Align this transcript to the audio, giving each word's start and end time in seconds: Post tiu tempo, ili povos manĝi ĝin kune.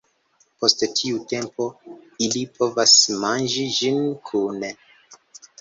Post 0.61 0.79
tiu 0.99 1.19
tempo, 1.33 1.67
ili 2.29 2.41
povos 2.57 2.97
manĝi 3.25 3.67
ĝin 3.77 4.01
kune. 4.31 4.73